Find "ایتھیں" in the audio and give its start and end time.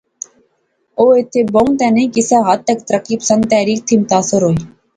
1.15-1.45